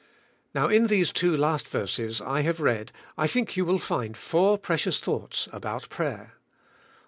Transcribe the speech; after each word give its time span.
Now 0.55 0.67
in 0.67 0.87
these 0.87 1.11
two 1.13 1.37
last 1.37 1.67
verses 1.67 2.21
I 2.21 2.41
have 2.41 2.59
read 2.59 2.91
I 3.19 3.27
think 3.27 3.55
you 3.55 3.65
will 3.65 3.77
find 3.77 4.17
four 4.17 4.57
precious 4.57 4.99
thoughts 4.99 5.47
about 5.51 5.89
prayer. 5.89 6.33